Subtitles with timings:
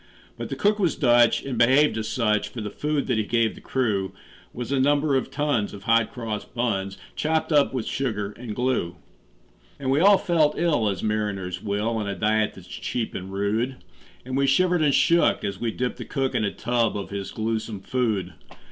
[0.35, 3.53] But the cook was Dutch, and behaved as such; For the food that he gave
[3.53, 4.13] the crew
[4.51, 8.95] Was a number of tons of hot cross buns, Chopped up with sugar and glue.
[9.79, 13.75] And we all felt ill as mariners will, On a diet that's cheap and rude;
[14.25, 17.31] And we shivered and shook as we dipped the cook In a tub of his
[17.31, 18.33] gluesome food.